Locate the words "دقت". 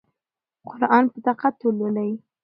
1.25-1.55